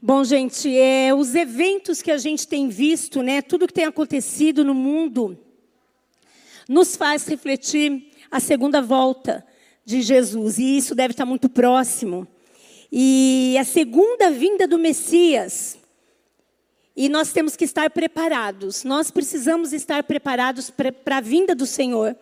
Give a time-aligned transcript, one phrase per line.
[0.00, 4.62] Bom, gente, é, os eventos que a gente tem visto, né, tudo que tem acontecido
[4.62, 5.38] no mundo,
[6.68, 9.44] nos faz refletir a segunda volta
[9.86, 10.58] de Jesus.
[10.58, 12.28] E isso deve estar muito próximo.
[12.92, 15.78] E a segunda vinda do Messias.
[16.94, 18.84] E nós temos que estar preparados.
[18.84, 22.14] Nós precisamos estar preparados para a vinda do Senhor.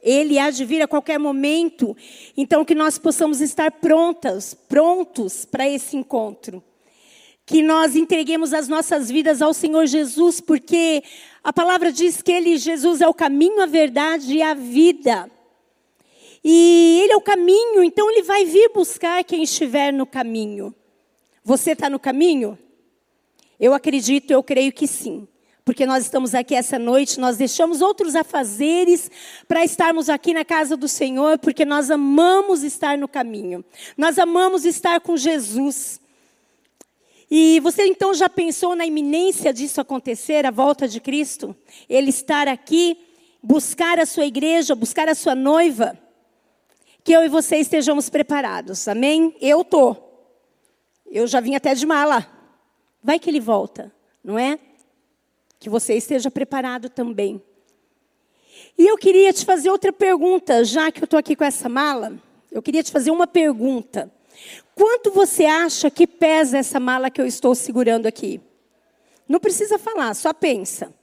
[0.00, 1.96] Ele há de vir a qualquer momento.
[2.36, 6.62] Então, que nós possamos estar prontas, prontos para esse encontro
[7.46, 11.04] que nós entreguemos as nossas vidas ao Senhor Jesus, porque
[11.44, 15.30] a palavra diz que Ele, Jesus, é o caminho, a verdade e a vida.
[16.42, 20.74] E Ele é o caminho, então Ele vai vir buscar quem estiver no caminho.
[21.44, 22.58] Você está no caminho?
[23.60, 25.28] Eu acredito, eu creio que sim.
[25.64, 29.08] Porque nós estamos aqui essa noite, nós deixamos outros afazeres
[29.46, 33.64] para estarmos aqui na casa do Senhor, porque nós amamos estar no caminho.
[33.96, 36.00] Nós amamos estar com Jesus.
[37.30, 41.56] E você então já pensou na iminência disso acontecer, a volta de Cristo?
[41.88, 42.96] Ele estar aqui,
[43.42, 45.98] buscar a sua igreja, buscar a sua noiva?
[47.02, 49.34] Que eu e você estejamos preparados, amém?
[49.40, 49.96] Eu tô.
[51.10, 52.26] Eu já vim até de mala.
[53.02, 54.58] Vai que ele volta, não é?
[55.58, 57.42] Que você esteja preparado também.
[58.78, 62.18] E eu queria te fazer outra pergunta, já que eu estou aqui com essa mala.
[62.50, 64.12] Eu queria te fazer uma pergunta.
[64.74, 68.40] Quanto você acha que pesa essa mala que eu estou segurando aqui?
[69.28, 70.94] Não precisa falar, só pensa.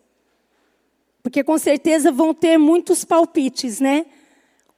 [1.22, 4.06] Porque com certeza vão ter muitos palpites, né?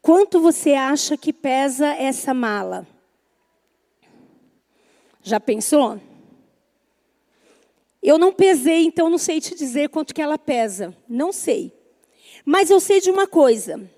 [0.01, 2.87] Quanto você acha que pesa essa mala?
[5.23, 5.99] Já pensou?
[8.01, 10.95] Eu não pesei, então não sei te dizer quanto que ela pesa.
[11.09, 11.73] Não sei.
[12.45, 13.89] Mas eu sei de uma coisa.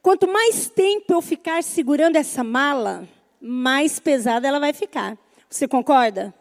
[0.00, 3.08] Quanto mais tempo eu ficar segurando essa mala,
[3.40, 5.16] mais pesada ela vai ficar.
[5.48, 6.34] Você concorda?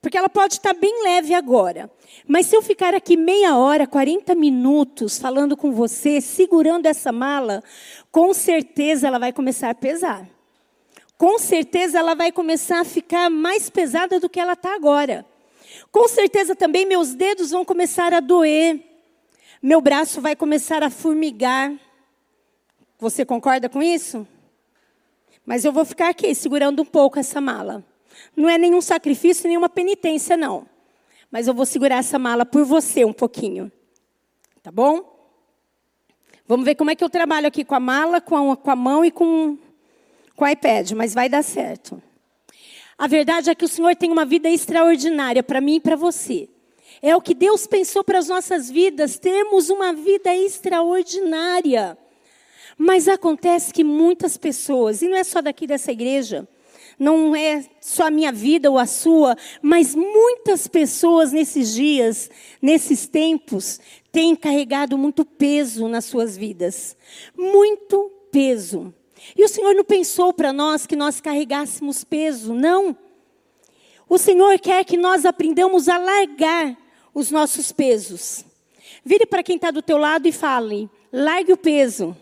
[0.00, 1.90] Porque ela pode estar bem leve agora.
[2.28, 7.64] Mas se eu ficar aqui meia hora, 40 minutos falando com você, segurando essa mala,
[8.12, 10.28] com certeza ela vai começar a pesar.
[11.16, 15.24] Com certeza ela vai começar a ficar mais pesada do que ela está agora.
[15.90, 18.80] Com certeza também meus dedos vão começar a doer.
[19.62, 21.72] Meu braço vai começar a formigar.
[22.98, 24.28] Você concorda com isso?
[25.44, 27.84] Mas eu vou ficar aqui segurando um pouco essa mala.
[28.36, 30.66] Não é nenhum sacrifício, nenhuma penitência, não.
[31.30, 33.70] Mas eu vou segurar essa mala por você um pouquinho.
[34.62, 35.12] Tá bom?
[36.46, 38.76] Vamos ver como é que eu trabalho aqui com a mala, com a, com a
[38.76, 39.58] mão e com,
[40.36, 42.02] com o iPad, mas vai dar certo.
[42.96, 46.48] A verdade é que o Senhor tem uma vida extraordinária para mim e para você.
[47.02, 51.98] É o que Deus pensou para as nossas vidas, termos uma vida extraordinária.
[52.76, 56.48] Mas acontece que muitas pessoas, e não é só daqui dessa igreja,
[56.98, 62.30] não é só a minha vida ou a sua, mas muitas pessoas nesses dias,
[62.60, 63.80] nesses tempos,
[64.12, 66.96] têm carregado muito peso nas suas vidas.
[67.36, 68.94] Muito peso.
[69.36, 72.96] E o Senhor não pensou para nós que nós carregássemos peso, não.
[74.08, 76.76] O Senhor quer que nós aprendamos a largar
[77.14, 78.44] os nossos pesos.
[79.04, 82.16] Vire para quem está do teu lado e fale: largue o peso.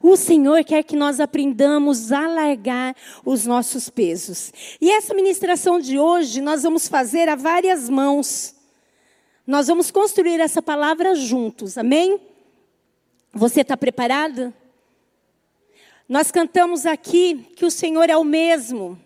[0.00, 2.94] O Senhor quer que nós aprendamos a largar
[3.24, 4.52] os nossos pesos.
[4.80, 8.54] E essa ministração de hoje nós vamos fazer a várias mãos.
[9.46, 12.20] Nós vamos construir essa palavra juntos, amém?
[13.32, 14.52] Você está preparado?
[16.08, 18.98] Nós cantamos aqui que o Senhor é o mesmo.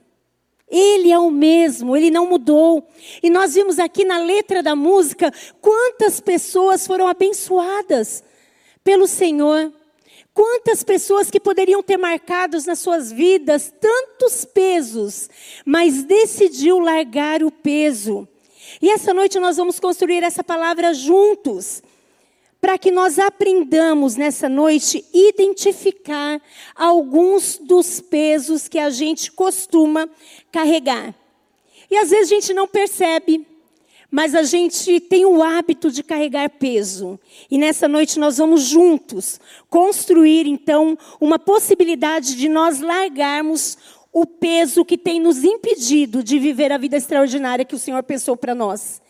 [0.69, 2.87] Ele é o mesmo, ele não mudou.
[3.23, 8.25] E nós vimos aqui na letra da música quantas pessoas foram abençoadas
[8.83, 9.73] pelo Senhor.
[10.35, 15.29] Quantas pessoas que poderiam ter marcados nas suas vidas tantos pesos,
[15.65, 18.27] mas decidiu largar o peso.
[18.81, 21.83] E essa noite nós vamos construir essa palavra juntos,
[22.61, 26.41] para que nós aprendamos nessa noite identificar
[26.75, 30.09] alguns dos pesos que a gente costuma
[30.51, 31.15] carregar.
[31.91, 33.47] E às vezes a gente não percebe,
[34.13, 37.19] mas a gente tem o hábito de carregar peso.
[37.51, 43.79] E nessa noite nós vamos juntos construir então uma possibilidade de nós largarmos
[44.13, 48.37] o peso que tem nos impedido de viver a vida extraordinária que o Senhor pensou
[48.37, 49.01] para nós.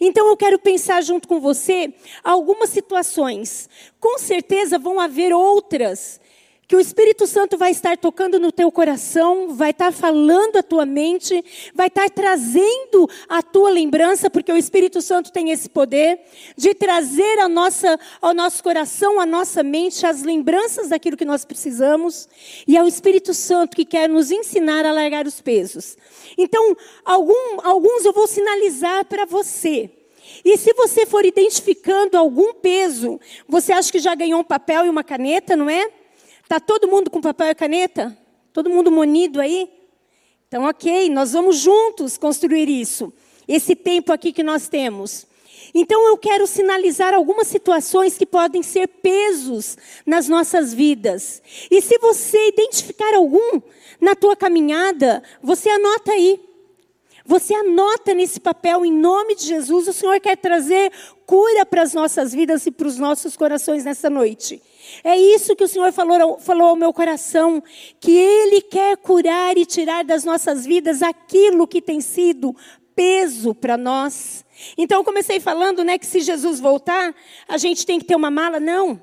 [0.00, 1.94] Então eu quero pensar junto com você
[2.24, 3.70] algumas situações.
[4.00, 6.20] Com certeza vão haver outras
[6.68, 10.84] que o Espírito Santo vai estar tocando no teu coração, vai estar falando a tua
[10.84, 11.42] mente,
[11.74, 16.20] vai estar trazendo a tua lembrança, porque o Espírito Santo tem esse poder
[16.58, 21.42] de trazer a nossa, ao nosso coração, à nossa mente, as lembranças daquilo que nós
[21.42, 22.28] precisamos.
[22.66, 25.96] E é o Espírito Santo que quer nos ensinar a largar os pesos.
[26.36, 29.90] Então, algum, alguns eu vou sinalizar para você.
[30.44, 33.18] E se você for identificando algum peso,
[33.48, 35.90] você acha que já ganhou um papel e uma caneta, não é?
[36.48, 38.16] Está todo mundo com papel e caneta?
[38.54, 39.70] Todo mundo munido aí?
[40.46, 43.12] Então, ok, nós vamos juntos construir isso.
[43.46, 45.26] Esse tempo aqui que nós temos.
[45.74, 51.42] Então, eu quero sinalizar algumas situações que podem ser pesos nas nossas vidas.
[51.70, 53.60] E se você identificar algum
[54.00, 56.40] na tua caminhada, você anota aí.
[57.28, 59.86] Você anota nesse papel em nome de Jesus.
[59.86, 60.90] O Senhor quer trazer
[61.26, 64.62] cura para as nossas vidas e para os nossos corações nessa noite.
[65.04, 67.62] É isso que o Senhor falou, falou ao meu coração,
[68.00, 72.56] que Ele quer curar e tirar das nossas vidas aquilo que tem sido
[72.96, 74.42] peso para nós.
[74.78, 77.14] Então eu comecei falando, né, que se Jesus voltar,
[77.46, 78.58] a gente tem que ter uma mala.
[78.58, 78.98] Não,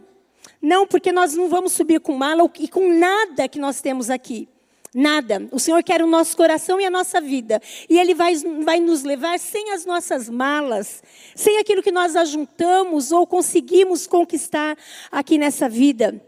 [0.60, 4.50] não, porque nós não vamos subir com mala e com nada que nós temos aqui.
[4.97, 5.45] Nada.
[5.51, 7.62] O Senhor quer o nosso coração e a nossa vida.
[7.89, 8.33] E Ele vai,
[8.63, 11.03] vai nos levar sem as nossas malas,
[11.36, 14.77] sem aquilo que nós ajuntamos ou conseguimos conquistar
[15.12, 16.24] aqui nessa vida.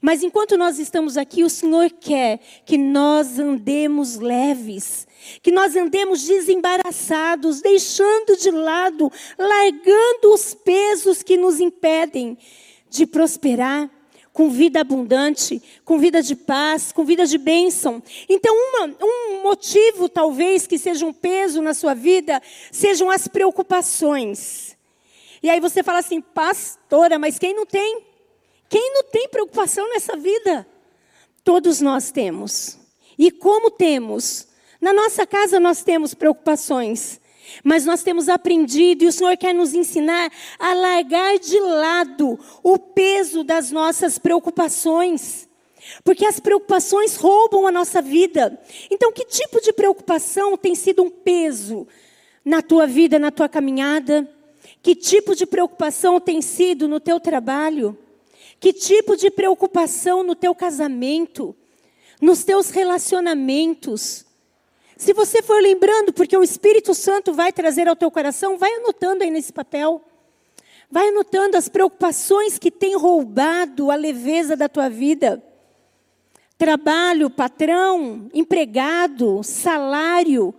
[0.00, 5.04] Mas enquanto nós estamos aqui, o Senhor quer que nós andemos leves,
[5.42, 12.38] que nós andemos desembaraçados, deixando de lado, largando os pesos que nos impedem
[12.88, 13.90] de prosperar
[14.32, 18.02] com vida abundante, com vida de paz, com vida de bênção.
[18.28, 22.40] Então, uma, um motivo, talvez, que seja um peso na sua vida,
[22.70, 24.76] sejam as preocupações.
[25.42, 28.02] E aí você fala assim, pastora, mas quem não tem?
[28.68, 30.66] Quem não tem preocupação nessa vida?
[31.44, 32.78] Todos nós temos.
[33.18, 34.48] E como temos?
[34.80, 37.20] Na nossa casa nós temos preocupações.
[37.62, 42.78] Mas nós temos aprendido e o Senhor quer nos ensinar a largar de lado o
[42.78, 45.48] peso das nossas preocupações.
[46.04, 48.58] Porque as preocupações roubam a nossa vida.
[48.90, 51.86] Então, que tipo de preocupação tem sido um peso
[52.44, 54.28] na tua vida, na tua caminhada?
[54.82, 57.96] Que tipo de preocupação tem sido no teu trabalho?
[58.60, 61.54] Que tipo de preocupação no teu casamento?
[62.20, 64.24] Nos teus relacionamentos?
[65.02, 69.24] Se você for lembrando, porque o Espírito Santo vai trazer ao teu coração, vai anotando
[69.24, 70.00] aí nesse papel.
[70.88, 75.42] Vai anotando as preocupações que têm roubado a leveza da tua vida.
[76.56, 80.54] Trabalho, patrão, empregado, salário,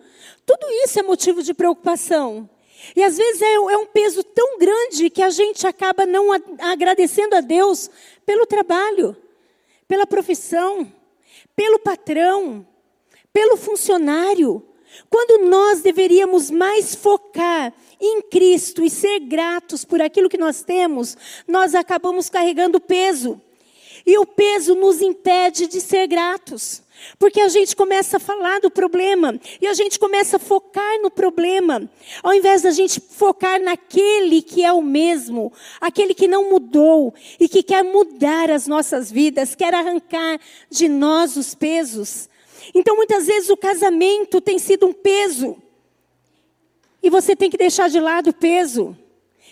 [0.45, 2.49] tudo isso é motivo de preocupação.
[2.97, 7.33] E às vezes é, é um peso tão grande que a gente acaba não agradecendo
[7.33, 7.89] a Deus
[8.25, 9.15] pelo trabalho,
[9.87, 10.91] pela profissão,
[11.55, 12.67] pelo patrão,
[13.33, 14.63] pelo funcionário,
[15.09, 21.17] quando nós deveríamos mais focar em Cristo e ser gratos por aquilo que nós temos,
[21.47, 23.41] nós acabamos carregando peso.
[24.05, 26.83] E o peso nos impede de ser gratos.
[27.17, 31.09] Porque a gente começa a falar do problema e a gente começa a focar no
[31.09, 31.89] problema,
[32.21, 35.51] ao invés da gente focar naquele que é o mesmo,
[35.81, 40.39] aquele que não mudou e que quer mudar as nossas vidas, quer arrancar
[40.69, 42.29] de nós os pesos.
[42.73, 45.57] Então, muitas vezes, o casamento tem sido um peso.
[47.01, 48.97] E você tem que deixar de lado o peso.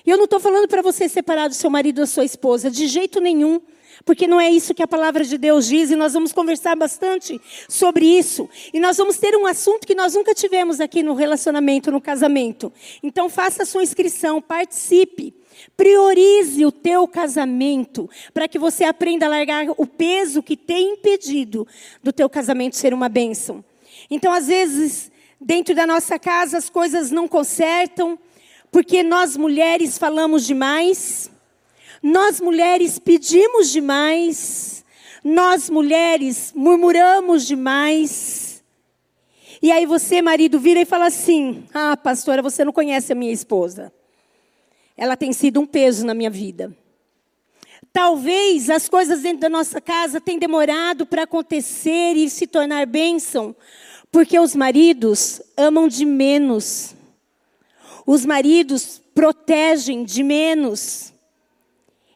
[0.06, 2.72] E eu não estou falando para você separar do seu marido ou da sua esposa,
[2.72, 3.62] de jeito nenhum.
[4.04, 7.40] Porque não é isso que a palavra de Deus diz, e nós vamos conversar bastante
[7.69, 8.50] sobre isso.
[8.74, 12.71] E nós vamos ter um assunto que nós nunca tivemos aqui no relacionamento, no casamento.
[13.04, 15.35] Então faça a sua inscrição, participe.
[15.75, 21.68] Priorize o teu casamento para que você aprenda a largar o peso que tem impedido
[22.03, 23.63] do teu casamento ser uma bênção.
[24.09, 28.18] Então, às vezes, dentro da nossa casa as coisas não consertam,
[28.71, 31.30] porque nós mulheres falamos demais,
[32.01, 34.85] nós mulheres pedimos demais,
[35.23, 38.63] nós mulheres murmuramos demais.
[39.61, 43.31] E aí você, marido, vira e fala assim: Ah, pastora, você não conhece a minha
[43.31, 43.94] esposa
[45.02, 46.72] ela tem sido um peso na minha vida.
[47.92, 53.56] Talvez as coisas dentro da nossa casa tenham demorado para acontecer e se tornar bênção,
[54.12, 56.94] porque os maridos amam de menos.
[58.06, 61.12] Os maridos protegem de menos.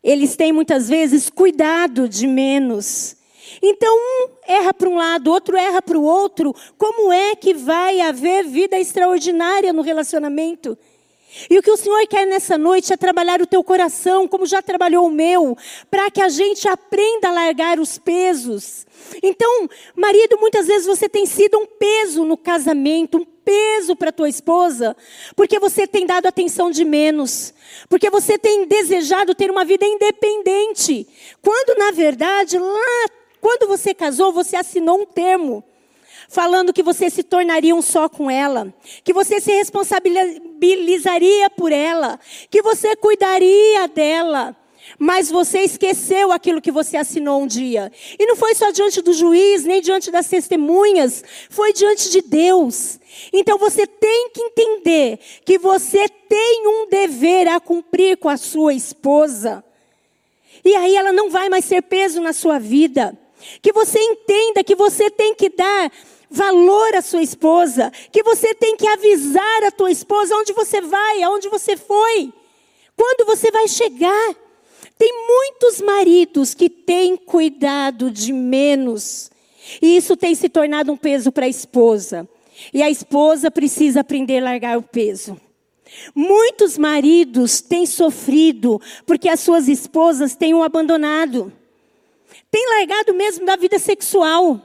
[0.04, 3.18] Eles têm muitas vezes cuidado de menos.
[3.64, 6.56] Então, um erra para um lado, outro erra para o outro.
[6.78, 10.78] Como é que vai haver vida extraordinária no relacionamento?
[11.50, 14.62] E o que o Senhor quer nessa noite é trabalhar o teu coração, como já
[14.62, 15.58] trabalhou o meu,
[15.90, 18.86] para que a gente aprenda a largar os pesos.
[19.22, 24.30] Então, marido, muitas vezes você tem sido um peso no casamento, um peso para tua
[24.30, 24.96] esposa,
[25.36, 27.54] porque você tem dado atenção de menos,
[27.88, 31.08] porque você tem desejado ter uma vida independente,
[31.42, 35.64] quando na verdade, lá, quando você casou, você assinou um termo
[36.36, 38.74] falando que você se tornaria um só com ela,
[39.06, 44.54] que você se responsabilizaria por ela, que você cuidaria dela.
[45.00, 47.92] Mas você esqueceu aquilo que você assinou um dia.
[48.20, 53.00] E não foi só diante do juiz, nem diante das testemunhas, foi diante de Deus.
[53.34, 58.74] Então você tem que entender que você tem um dever a cumprir com a sua
[58.74, 59.64] esposa.
[60.64, 63.18] E aí ela não vai mais ser peso na sua vida.
[63.62, 65.92] Que você entenda que você tem que dar
[66.30, 71.24] valor à sua esposa, que você tem que avisar a tua esposa onde você vai,
[71.24, 72.34] aonde você foi,
[72.96, 74.36] quando você vai chegar.
[74.98, 79.30] Tem muitos maridos que têm cuidado de menos,
[79.82, 82.28] e isso tem se tornado um peso para a esposa.
[82.74, 85.40] E a esposa precisa aprender a largar o peso.
[86.14, 91.52] Muitos maridos têm sofrido porque as suas esposas têm o abandonado.
[92.50, 94.62] Têm largado mesmo da vida sexual.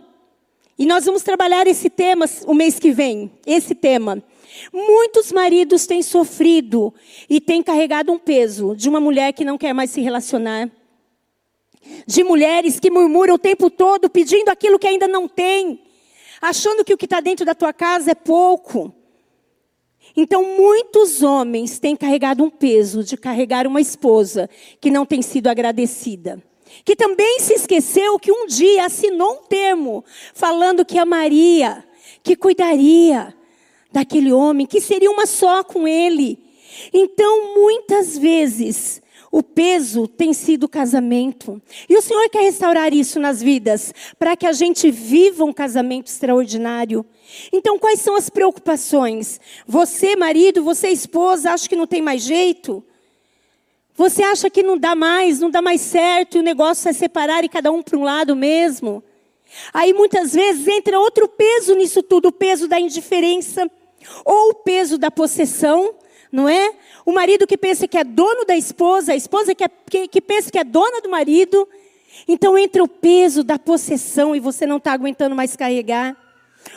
[0.80, 4.24] E nós vamos trabalhar esse tema o mês que vem, esse tema.
[4.72, 6.94] Muitos maridos têm sofrido
[7.28, 10.70] e têm carregado um peso de uma mulher que não quer mais se relacionar.
[12.06, 15.82] De mulheres que murmuram o tempo todo pedindo aquilo que ainda não tem,
[16.40, 18.90] achando que o que está dentro da tua casa é pouco.
[20.16, 24.48] Então, muitos homens têm carregado um peso de carregar uma esposa
[24.80, 26.42] que não tem sido agradecida
[26.84, 31.84] que também se esqueceu que um dia assinou um termo falando que amaria,
[32.22, 33.34] que cuidaria
[33.92, 36.38] daquele homem, que seria uma só com ele.
[36.92, 41.60] Então, muitas vezes, o peso tem sido o casamento.
[41.88, 46.08] E o Senhor quer restaurar isso nas vidas, para que a gente viva um casamento
[46.08, 47.04] extraordinário.
[47.52, 49.40] Então, quais são as preocupações?
[49.66, 52.84] Você, marido, você, esposa, acha que não tem mais jeito?
[53.94, 57.44] Você acha que não dá mais, não dá mais certo, e o negócio é separar
[57.44, 59.02] e cada um para um lado mesmo?
[59.72, 63.70] Aí muitas vezes entra outro peso nisso tudo, o peso da indiferença,
[64.24, 65.94] ou o peso da possessão,
[66.30, 66.72] não é?
[67.04, 70.20] O marido que pensa que é dono da esposa, a esposa que, é, que, que
[70.20, 71.68] pensa que é dona do marido.
[72.26, 76.16] Então entra o peso da possessão e você não está aguentando mais carregar.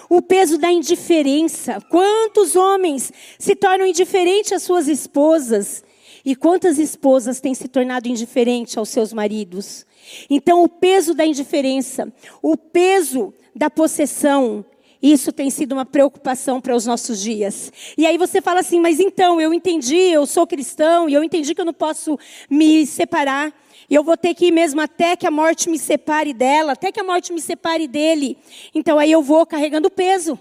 [0.10, 1.80] O peso da indiferença.
[1.90, 5.84] Quantos homens se tornam indiferentes às suas esposas?
[6.26, 9.86] E quantas esposas têm se tornado indiferentes aos seus maridos?
[10.30, 12.12] Então, o peso da indiferença,
[12.42, 14.66] o peso da possessão,
[15.02, 17.74] isso tem sido uma preocupação para os nossos dias.
[17.98, 21.54] E aí você fala assim, mas então, eu entendi, eu sou cristão, e eu entendi
[21.54, 22.18] que eu não posso
[22.50, 23.54] me separar.
[23.90, 26.90] E eu vou ter que ir mesmo até que a morte me separe dela, até
[26.90, 28.38] que a morte me separe dele.
[28.74, 30.40] Então aí eu vou carregando peso.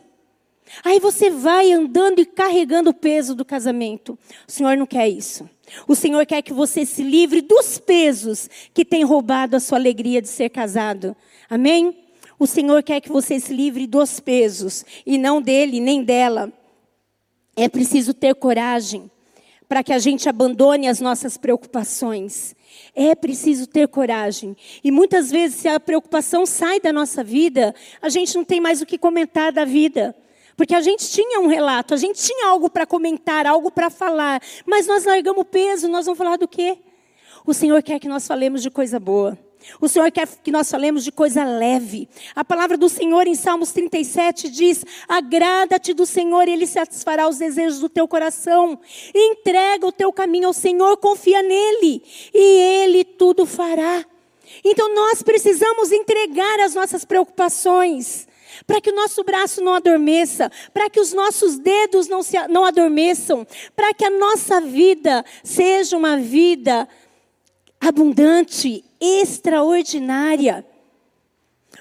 [0.85, 4.17] Aí você vai andando e carregando o peso do casamento.
[4.47, 5.51] O Senhor não quer isso.
[5.87, 10.23] O Senhor quer que você se livre dos pesos que têm roubado a sua alegria
[10.23, 11.17] de ser casado.
[11.49, 11.97] Amém?
[12.39, 16.53] O Senhor quer que você se livre dos pesos e não dele nem dela.
[17.55, 19.11] É preciso ter coragem
[19.69, 22.55] para que a gente abandone as nossas preocupações.
[22.95, 24.57] É preciso ter coragem.
[24.83, 28.83] E muitas vezes, se a preocupação sai da nossa vida, a gente não tem mais
[28.83, 30.15] o que comentar da vida.
[30.63, 34.41] Porque a gente tinha um relato, a gente tinha algo para comentar, algo para falar,
[34.65, 36.79] mas nós largamos peso, nós vamos falar do quê?
[37.45, 39.37] O Senhor quer que nós falemos de coisa boa.
[39.81, 42.09] O Senhor quer que nós falemos de coisa leve.
[42.33, 47.81] A palavra do Senhor em Salmos 37 diz: Agrada-te do Senhor, Ele satisfará os desejos
[47.81, 48.79] do teu coração.
[49.13, 54.05] Entrega o teu caminho ao Senhor, confia nele, e Ele tudo fará.
[54.65, 58.29] Então nós precisamos entregar as nossas preocupações
[58.67, 62.65] para que o nosso braço não adormeça, para que os nossos dedos não, se, não
[62.65, 66.89] adormeçam, para que a nossa vida seja uma vida
[67.81, 70.65] abundante, extraordinária.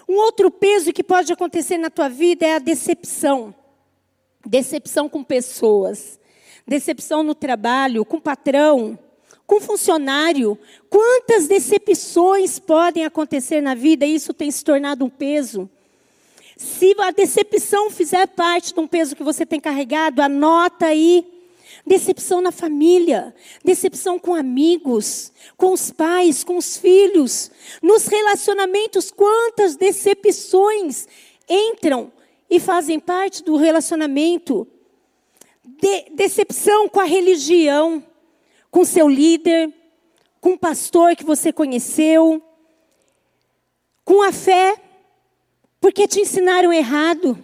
[0.10, 3.54] Um outro peso que pode acontecer na tua vida é a decepção.
[4.46, 6.20] Decepção com pessoas,
[6.68, 8.98] decepção no trabalho, com patrão,
[9.46, 10.58] com funcionário.
[10.90, 15.70] Quantas decepções podem acontecer na vida e isso tem se tornado um peso?
[16.62, 21.26] Se a decepção fizer parte de um peso que você tem carregado, anota aí.
[21.88, 23.34] Decepção na família,
[23.66, 27.50] decepção com amigos, com os pais, com os filhos,
[27.82, 31.08] nos relacionamentos, quantas decepções
[31.50, 32.12] entram
[32.48, 34.68] e fazem parte do relacionamento.
[35.64, 38.06] de, decepção com a religião,
[38.70, 39.74] com seu líder,
[40.40, 42.40] com o pastor que você conheceu,
[44.06, 44.91] com a fé,
[45.82, 47.38] porque te ensinaram errado.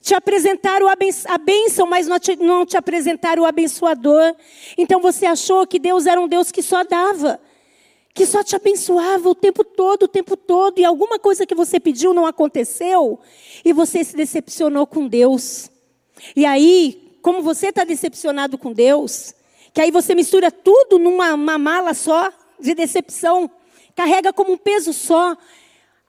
[0.00, 4.34] Te apresentaram a bênção, mas não te, não te apresentaram o abençoador.
[4.76, 7.40] Então você achou que Deus era um Deus que só dava,
[8.12, 11.78] que só te abençoava o tempo todo, o tempo todo, e alguma coisa que você
[11.78, 13.20] pediu não aconteceu,
[13.64, 15.70] e você se decepcionou com Deus.
[16.34, 19.32] E aí, como você está decepcionado com Deus,
[19.72, 23.48] que aí você mistura tudo numa mala só de decepção,
[23.94, 25.36] carrega como um peso só.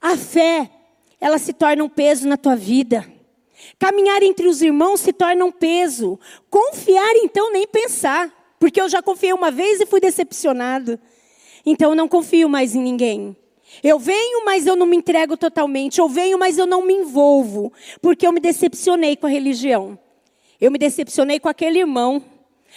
[0.02, 0.68] A fé,
[1.24, 3.10] ela se torna um peso na tua vida.
[3.78, 6.20] Caminhar entre os irmãos se torna um peso.
[6.50, 8.30] Confiar, então, nem pensar.
[8.58, 11.00] Porque eu já confiei uma vez e fui decepcionado.
[11.64, 13.34] Então, eu não confio mais em ninguém.
[13.82, 15.98] Eu venho, mas eu não me entrego totalmente.
[15.98, 17.72] Eu venho, mas eu não me envolvo.
[18.02, 19.98] Porque eu me decepcionei com a religião.
[20.60, 22.22] Eu me decepcionei com aquele irmão.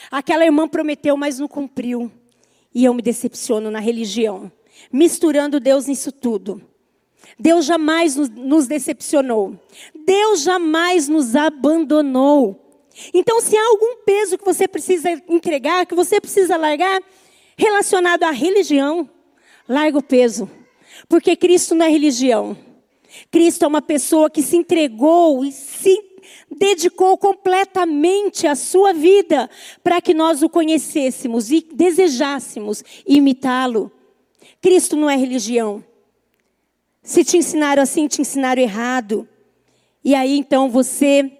[0.09, 2.09] Aquela irmã prometeu, mas não cumpriu.
[2.73, 4.49] E eu me decepciono na religião.
[4.89, 6.61] Misturando Deus nisso tudo.
[7.39, 9.59] Deus jamais nos decepcionou.
[10.05, 12.63] Deus jamais nos abandonou.
[13.13, 16.99] Então, se há algum peso que você precisa entregar, que você precisa largar,
[17.55, 19.07] relacionado à religião,
[19.69, 20.49] larga o peso.
[21.07, 22.57] Porque Cristo não é religião.
[23.29, 26.03] Cristo é uma pessoa que se entregou e se
[26.51, 29.49] dedicou completamente a sua vida
[29.83, 33.91] para que nós o conhecêssemos e desejássemos imitá-lo.
[34.61, 35.83] Cristo não é religião.
[37.01, 39.27] Se te ensinaram assim, te ensinaram errado.
[40.03, 41.31] E aí então você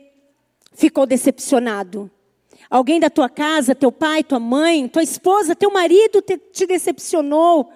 [0.73, 2.09] ficou decepcionado.
[2.69, 7.71] Alguém da tua casa, teu pai, tua mãe, tua esposa, teu marido te, te decepcionou.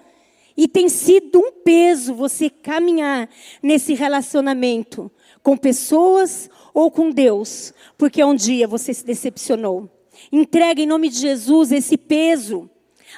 [0.56, 3.28] E tem sido um peso você caminhar
[3.62, 5.10] nesse relacionamento
[5.42, 9.88] com pessoas ou com Deus, porque um dia você se decepcionou.
[10.30, 12.68] Entrega em nome de Jesus esse peso.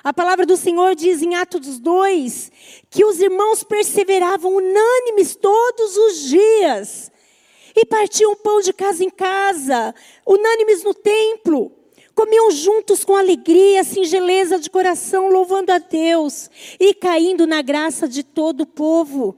[0.03, 2.53] A palavra do Senhor diz em Atos 2
[2.91, 7.13] que os irmãos perseveravam unânimes todos os dias
[7.77, 9.95] e partiam pão de casa em casa,
[10.27, 11.73] unânimes no templo.
[12.15, 16.49] Comiam juntos com alegria, singeleza de coração, louvando a Deus
[16.79, 19.37] e caindo na graça de todo o povo.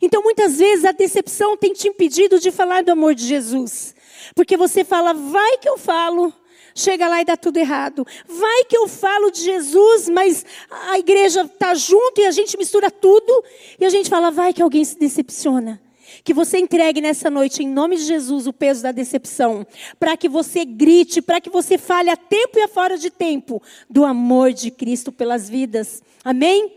[0.00, 3.94] Então, muitas vezes, a decepção tem te impedido de falar do amor de Jesus.
[4.34, 6.32] Porque você fala, vai que eu falo,
[6.74, 8.06] chega lá e dá tudo errado.
[8.26, 10.44] Vai que eu falo de Jesus, mas
[10.88, 13.44] a igreja está junto e a gente mistura tudo.
[13.78, 15.80] E a gente fala, vai que alguém se decepciona.
[16.22, 19.66] Que você entregue nessa noite, em nome de Jesus, o peso da decepção.
[19.98, 23.62] Para que você grite, para que você fale a tempo e a fora de tempo
[23.88, 26.02] do amor de Cristo pelas vidas.
[26.24, 26.72] Amém?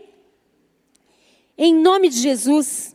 [1.56, 2.94] Em nome de Jesus.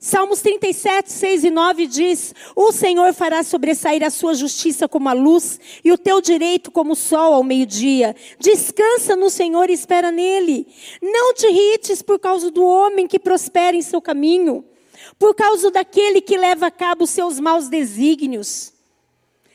[0.00, 5.12] Salmos 37, 6 e 9 diz: O Senhor fará sobressair a sua justiça como a
[5.12, 8.14] luz e o teu direito como o sol ao meio-dia.
[8.38, 10.68] Descansa no Senhor e espera nele.
[11.02, 14.64] Não te irrites por causa do homem que prospera em seu caminho,
[15.18, 18.72] por causa daquele que leva a cabo os seus maus desígnios.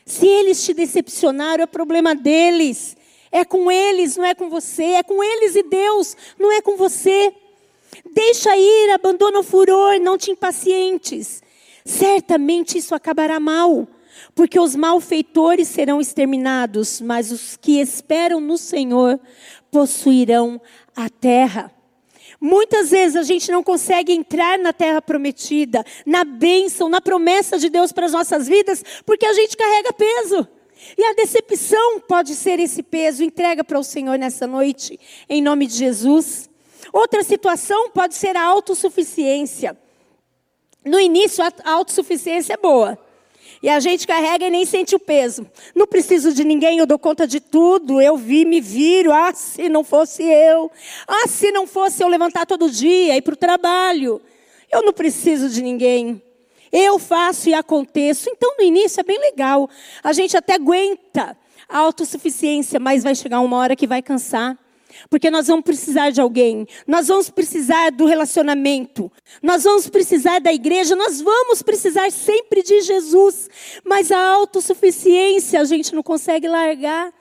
[0.04, 2.98] Se eles te decepcionaram, é problema deles.
[3.32, 4.84] É com eles, não é com você.
[4.84, 7.32] É com eles e Deus, não é com você.
[8.14, 11.42] Deixa ir, abandona o furor, não te impacientes.
[11.84, 13.88] Certamente isso acabará mal,
[14.36, 19.18] porque os malfeitores serão exterminados, mas os que esperam no Senhor
[19.68, 20.62] possuirão
[20.94, 21.72] a terra.
[22.40, 27.68] Muitas vezes a gente não consegue entrar na terra prometida, na bênção, na promessa de
[27.68, 30.46] Deus para as nossas vidas, porque a gente carrega peso.
[30.96, 33.24] E a decepção pode ser esse peso.
[33.24, 36.48] Entrega para o Senhor nessa noite, em nome de Jesus.
[36.92, 39.76] Outra situação pode ser a autossuficiência.
[40.84, 42.98] No início, a autossuficiência é boa.
[43.62, 45.46] E a gente carrega e nem sente o peso.
[45.74, 47.98] Não preciso de ninguém, eu dou conta de tudo.
[47.98, 49.10] Eu vi, me viro.
[49.10, 50.70] Ah, se não fosse eu.
[51.08, 54.20] Ah, se não fosse eu levantar todo dia, ir para o trabalho.
[54.70, 56.22] Eu não preciso de ninguém.
[56.70, 58.28] Eu faço e aconteço.
[58.28, 59.70] Então, no início é bem legal.
[60.02, 61.34] A gente até aguenta
[61.66, 64.58] a autossuficiência, mas vai chegar uma hora que vai cansar.
[65.10, 69.10] Porque nós vamos precisar de alguém, nós vamos precisar do relacionamento,
[69.42, 73.48] nós vamos precisar da igreja, nós vamos precisar sempre de Jesus.
[73.84, 77.12] Mas a autossuficiência a gente não consegue largar,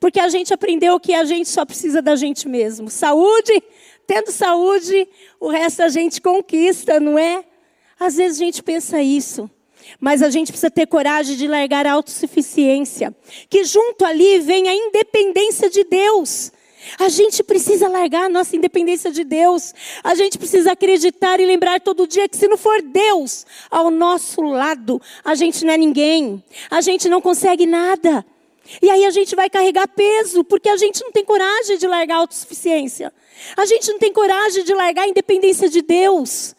[0.00, 2.88] porque a gente aprendeu que a gente só precisa da gente mesmo.
[2.88, 3.62] Saúde,
[4.06, 7.44] tendo saúde, o resto a gente conquista, não é?
[7.98, 9.50] Às vezes a gente pensa isso.
[10.00, 13.14] Mas a gente precisa ter coragem de largar a autossuficiência.
[13.48, 16.52] Que junto ali vem a independência de Deus.
[16.98, 19.74] A gente precisa largar a nossa independência de Deus.
[20.02, 24.40] A gente precisa acreditar e lembrar todo dia que se não for Deus ao nosso
[24.42, 26.42] lado, a gente não é ninguém.
[26.70, 28.24] A gente não consegue nada.
[28.82, 32.16] E aí a gente vai carregar peso, porque a gente não tem coragem de largar
[32.16, 33.12] a autossuficiência.
[33.56, 36.54] A gente não tem coragem de largar a independência de Deus.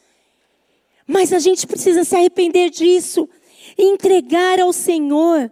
[1.06, 3.30] Mas a gente precisa se arrepender disso
[3.78, 5.52] e entregar ao Senhor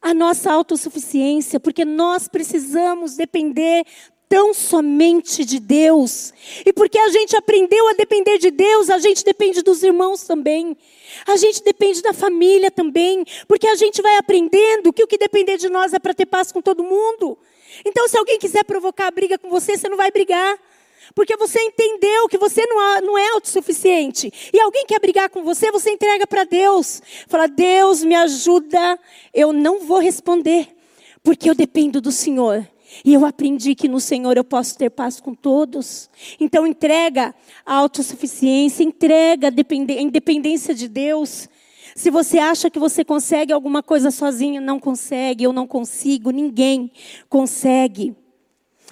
[0.00, 3.84] a nossa autossuficiência, porque nós precisamos depender
[4.28, 6.32] tão somente de Deus.
[6.64, 10.76] E porque a gente aprendeu a depender de Deus, a gente depende dos irmãos também.
[11.26, 15.56] A gente depende da família também, porque a gente vai aprendendo que o que depender
[15.56, 17.38] de nós é para ter paz com todo mundo.
[17.84, 20.58] Então, se alguém quiser provocar briga com você, você não vai brigar.
[21.14, 24.32] Porque você entendeu que você não é autossuficiente.
[24.52, 27.02] E alguém quer brigar com você, você entrega para Deus.
[27.26, 28.98] Fala, Deus me ajuda.
[29.32, 30.68] Eu não vou responder,
[31.22, 32.66] porque eu dependo do Senhor.
[33.04, 36.08] E eu aprendi que no Senhor eu posso ter paz com todos.
[36.40, 41.48] Então entrega a autossuficiência, entrega a independência de Deus.
[41.94, 46.90] Se você acha que você consegue alguma coisa sozinho, não consegue, eu não consigo, ninguém
[47.28, 48.14] consegue.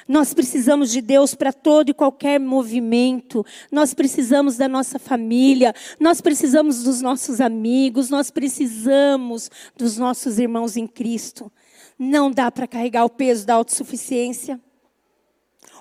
[0.09, 3.45] Nós precisamos de Deus para todo e qualquer movimento.
[3.73, 5.75] Nós precisamos da nossa família.
[5.99, 8.09] Nós precisamos dos nossos amigos.
[8.09, 11.51] Nós precisamos dos nossos irmãos em Cristo.
[11.99, 14.61] Não dá para carregar o peso da autossuficiência.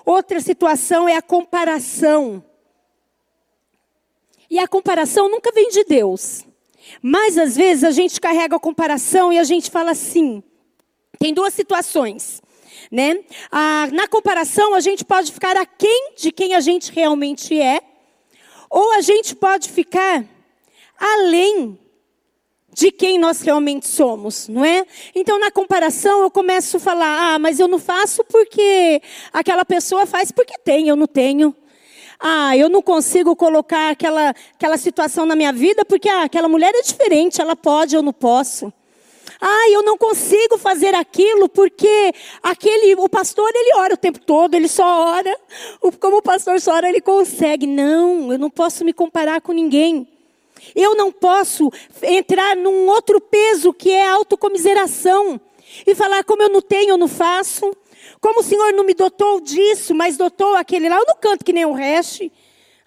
[0.04, 2.44] Outra situação é a comparação.
[4.50, 6.44] E a comparação nunca vem de Deus.
[7.02, 10.42] Mas às vezes a gente carrega a comparação e a gente fala assim:
[11.18, 12.40] tem duas situações.
[12.90, 13.18] Né?
[13.50, 17.80] Ah, na comparação, a gente pode ficar aquém de quem a gente realmente é,
[18.70, 20.24] ou a gente pode ficar
[20.98, 21.78] além
[22.76, 24.84] de quem nós realmente somos, não é?
[25.14, 29.00] Então, na comparação, eu começo a falar: ah, mas eu não faço porque
[29.32, 31.56] aquela pessoa faz porque tem, eu não tenho.
[32.20, 36.74] Ah, eu não consigo colocar aquela, aquela situação na minha vida porque ah, aquela mulher
[36.74, 38.72] é diferente, ela pode, eu não posso.
[39.40, 44.54] Ah, eu não consigo fazer aquilo porque aquele, o pastor ele ora o tempo todo,
[44.54, 45.38] ele só ora.
[46.00, 47.66] Como o pastor só ora, ele consegue.
[47.66, 50.08] Não, eu não posso me comparar com ninguém.
[50.74, 51.70] Eu não posso
[52.02, 55.40] entrar num outro peso que é a autocomiseração
[55.86, 57.76] e falar como eu não tenho, eu não faço.
[58.20, 61.52] Como o Senhor não me dotou disso, mas dotou aquele lá, eu não canto que
[61.52, 62.30] nem o resto.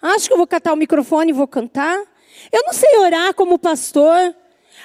[0.02, 2.02] Acho que eu vou catar o microfone e vou cantar.
[2.50, 4.34] Eu não sei orar como pastor.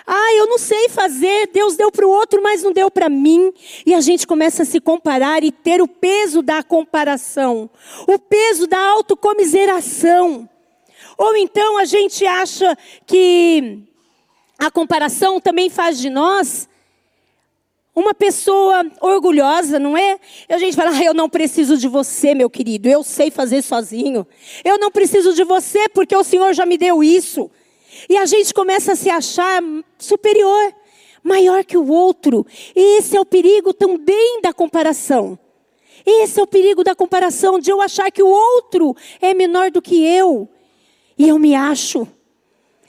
[0.07, 1.49] Ah, eu não sei fazer.
[1.51, 3.51] Deus deu para o outro, mas não deu para mim.
[3.85, 7.69] E a gente começa a se comparar e ter o peso da comparação,
[8.07, 10.47] o peso da autocomiseração.
[11.17, 13.79] Ou então a gente acha que
[14.59, 16.67] a comparação também faz de nós
[17.95, 20.19] uma pessoa orgulhosa, não é?
[20.49, 23.61] E a gente fala, ah, eu não preciso de você, meu querido, eu sei fazer
[23.61, 24.27] sozinho.
[24.65, 27.49] Eu não preciso de você porque o Senhor já me deu isso.
[28.09, 29.61] E a gente começa a se achar
[29.97, 30.73] superior,
[31.23, 32.45] maior que o outro.
[32.75, 35.37] E esse é o perigo também da comparação.
[36.05, 39.81] Esse é o perigo da comparação, de eu achar que o outro é menor do
[39.81, 40.47] que eu.
[41.17, 42.07] E eu me acho.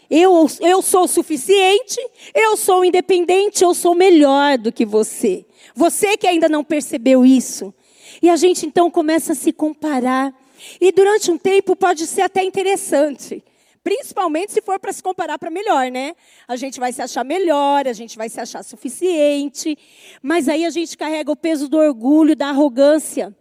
[0.09, 1.99] Eu, eu sou suficiente,
[2.35, 5.45] eu sou independente, eu sou melhor do que você.
[5.75, 7.75] Você que ainda não percebeu isso.
[8.23, 10.35] E a gente então começa a se comparar.
[10.81, 13.43] E durante um tempo pode ser até interessante.
[13.87, 16.17] Principalmente se for para se comparar para melhor, né?
[16.49, 19.79] A gente vai se achar melhor, a gente vai se achar suficiente.
[20.21, 23.33] Mas aí a gente carrega o peso do orgulho, da arrogância.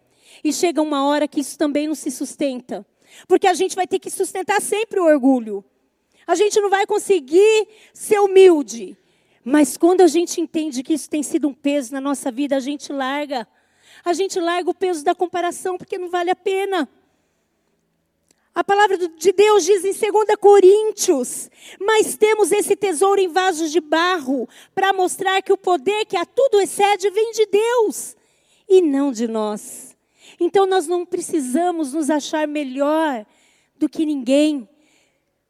[0.44, 2.86] E chega uma hora que isso também não se sustenta.
[3.28, 5.66] Porque a gente vai ter que sustentar sempre o orgulho.
[6.28, 8.96] A gente não vai conseguir ser humilde.
[9.44, 12.60] Mas quando a gente entende que isso tem sido um peso na nossa vida, a
[12.60, 13.48] gente larga.
[14.04, 16.88] A gente larga o peso da comparação, porque não vale a pena.
[18.56, 23.82] A palavra de Deus diz em 2 Coríntios: Mas temos esse tesouro em vasos de
[23.82, 28.16] barro, para mostrar que o poder que a tudo excede vem de Deus
[28.70, 29.94] e não de nós.
[30.40, 33.26] Então nós não precisamos nos achar melhor
[33.78, 34.70] do que ninguém.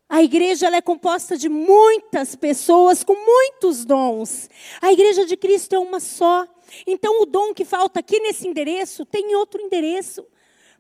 [0.10, 4.50] A igreja é composta de muitas pessoas com muitos dons.
[4.82, 6.48] A igreja de Cristo é uma só.
[6.88, 10.26] Então o dom que falta aqui nesse endereço tem em outro endereço.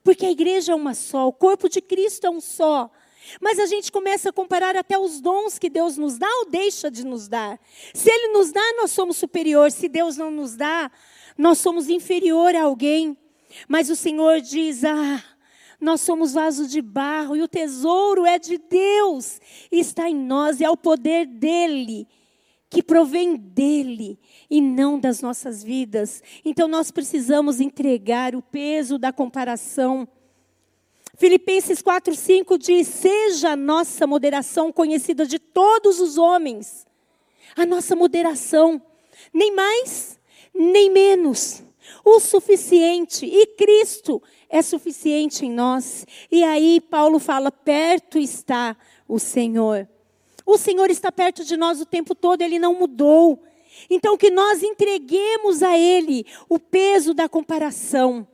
[0.06, 2.92] Porque a igreja é uma só, o corpo de Cristo é um só.
[3.42, 6.92] Mas a gente começa a comparar até os dons que Deus nos dá ou deixa
[6.92, 7.60] de nos dar.
[7.92, 9.72] Se Ele nos dá, nós somos superior.
[9.72, 10.92] Se Deus não nos dá,
[11.36, 13.18] nós somos inferior a alguém.
[13.68, 15.24] Mas o Senhor diz: Ah,
[15.82, 19.42] nós somos vasos de barro e o tesouro é de Deus,
[19.72, 22.08] está em nós, e é o poder dEle,
[22.76, 26.22] que provém dEle e não das nossas vidas.
[26.44, 30.06] Então nós precisamos entregar o peso da comparação.
[31.18, 36.86] Filipenses 4,5 diz: Seja a nossa moderação conhecida de todos os homens.
[37.56, 38.82] A nossa moderação,
[39.34, 40.20] nem mais,
[40.54, 41.64] nem menos.
[42.04, 43.26] O suficiente.
[43.26, 46.06] E Cristo é suficiente em nós.
[46.30, 48.76] E aí Paulo fala: perto está
[49.08, 49.88] o Senhor.
[50.46, 53.42] O Senhor está perto de nós o tempo todo, ele não mudou.
[53.90, 58.28] Então, que nós entreguemos a Ele o peso da comparação,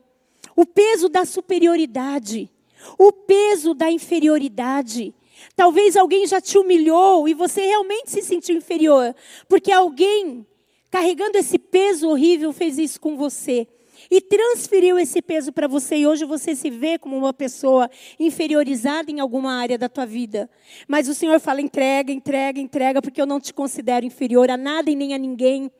[0.54, 2.50] o peso da superioridade,
[2.98, 5.14] o peso da inferioridade.
[5.56, 9.14] Talvez alguém já te humilhou e você realmente se sentiu inferior,
[9.48, 10.46] porque alguém
[10.90, 13.66] carregando esse peso horrível fez isso com você
[14.12, 19.10] e transferiu esse peso para você e hoje você se vê como uma pessoa inferiorizada
[19.10, 20.50] em alguma área da tua vida.
[20.86, 24.90] Mas o Senhor fala: entrega, entrega, entrega, porque eu não te considero inferior a nada
[24.90, 25.72] e nem a ninguém.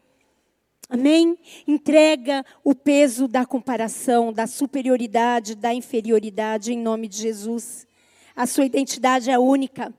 [0.89, 1.37] Amém?
[1.69, 7.87] Entrega o peso da comparação, da superioridade, da inferioridade em nome de Jesus.
[8.35, 9.93] A sua identidade é única.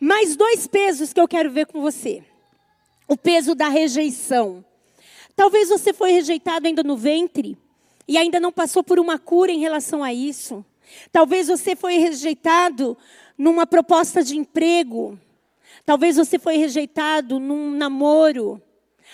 [0.00, 2.24] Mais dois pesos que eu quero ver com você.
[3.06, 4.64] O peso da rejeição.
[5.34, 7.56] Talvez você foi rejeitado ainda no ventre
[8.06, 10.64] e ainda não passou por uma cura em relação a isso.
[11.10, 12.96] Talvez você foi rejeitado
[13.36, 15.18] numa proposta de emprego.
[15.84, 18.60] Talvez você foi rejeitado num namoro.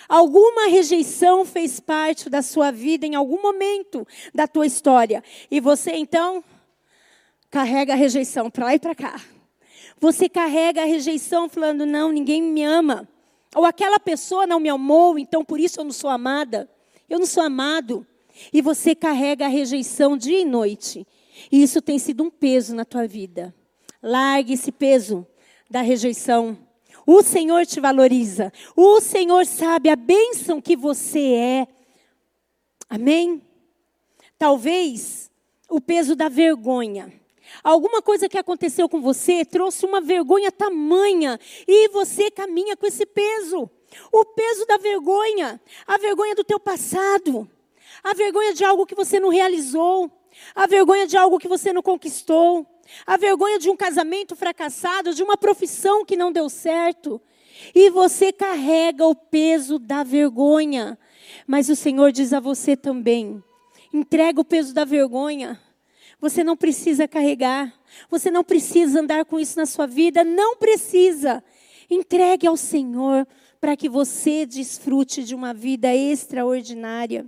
[0.07, 5.23] Alguma rejeição fez parte da sua vida em algum momento da tua história.
[5.49, 6.43] E você então
[7.49, 9.19] carrega a rejeição para lá e para cá.
[9.99, 13.07] Você carrega a rejeição falando: não, ninguém me ama.
[13.55, 16.69] Ou aquela pessoa não me amou, então por isso eu não sou amada.
[17.09, 18.05] Eu não sou amado.
[18.53, 21.05] E você carrega a rejeição dia e noite.
[21.51, 23.53] E isso tem sido um peso na tua vida.
[24.01, 25.25] Largue esse peso
[25.69, 26.57] da rejeição.
[27.05, 28.53] O Senhor te valoriza.
[28.75, 31.67] O Senhor sabe a bênção que você é.
[32.87, 33.41] Amém?
[34.37, 35.29] Talvez
[35.69, 37.11] o peso da vergonha.
[37.63, 43.05] Alguma coisa que aconteceu com você trouxe uma vergonha tamanha e você caminha com esse
[43.05, 43.69] peso.
[44.11, 47.49] O peso da vergonha, a vergonha do teu passado,
[48.03, 50.11] a vergonha de algo que você não realizou,
[50.55, 52.65] a vergonha de algo que você não conquistou,
[53.05, 57.21] a vergonha de um casamento fracassado, de uma profissão que não deu certo.
[57.73, 60.97] E você carrega o peso da vergonha.
[61.45, 63.43] Mas o Senhor diz a você também:
[63.91, 65.59] entrega o peso da vergonha
[66.21, 67.73] você não precisa carregar.
[68.09, 70.23] Você não precisa andar com isso na sua vida.
[70.23, 71.43] Não precisa.
[71.89, 73.27] Entregue ao Senhor
[73.59, 77.25] para que você desfrute de uma vida extraordinária.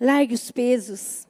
[0.00, 1.26] Largue os pesos.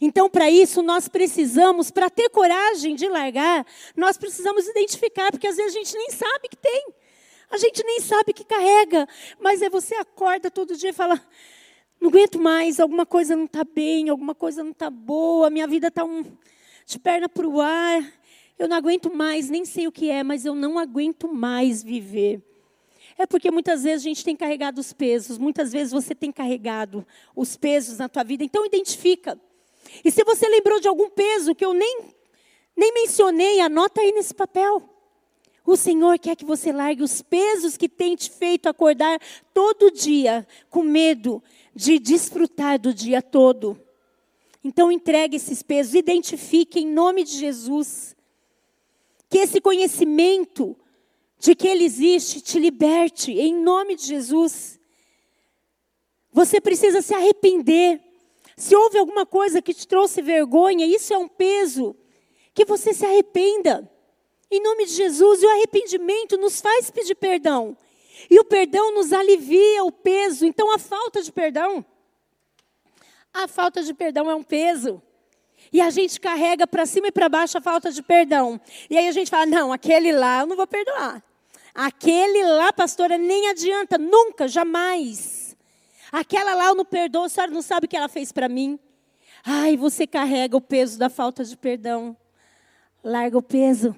[0.00, 3.64] Então, para isso, nós precisamos, para ter coragem de largar,
[3.96, 6.86] nós precisamos identificar, porque às vezes a gente nem sabe que tem.
[7.50, 9.08] A gente nem sabe que carrega.
[9.38, 11.20] Mas é você acorda todo dia e fala:
[12.00, 15.88] não aguento mais, alguma coisa não está bem, alguma coisa não está boa, minha vida
[15.88, 16.24] está um,
[16.84, 18.12] de perna para o ar.
[18.58, 22.40] Eu não aguento mais, nem sei o que é, mas eu não aguento mais viver.
[23.18, 27.06] É porque muitas vezes a gente tem carregado os pesos, muitas vezes você tem carregado
[27.34, 29.38] os pesos na tua vida, então identifica.
[30.04, 32.14] E se você lembrou de algum peso que eu nem,
[32.76, 34.95] nem mencionei, anota aí nesse papel.
[35.66, 39.20] O Senhor quer que você largue os pesos que tem te feito acordar
[39.52, 41.42] todo dia com medo
[41.74, 43.76] de desfrutar do dia todo.
[44.62, 48.14] Então entregue esses pesos, identifique em nome de Jesus.
[49.28, 50.76] Que esse conhecimento
[51.38, 54.78] de que Ele existe te liberte em nome de Jesus.
[56.32, 58.00] Você precisa se arrepender.
[58.56, 61.96] Se houve alguma coisa que te trouxe vergonha, isso é um peso.
[62.54, 63.90] Que você se arrependa.
[64.50, 67.76] Em nome de Jesus, e o arrependimento nos faz pedir perdão.
[68.30, 70.46] E o perdão nos alivia o peso.
[70.46, 71.84] Então, a falta de perdão,
[73.32, 75.02] a falta de perdão é um peso.
[75.72, 78.60] E a gente carrega para cima e para baixo a falta de perdão.
[78.88, 81.22] E aí a gente fala: não, aquele lá eu não vou perdoar.
[81.74, 85.54] Aquele lá, pastora, nem adianta, nunca, jamais.
[86.10, 88.78] Aquela lá eu não perdoo, a senhora não sabe o que ela fez para mim.
[89.44, 92.16] Ai, você carrega o peso da falta de perdão.
[93.04, 93.94] Larga o peso.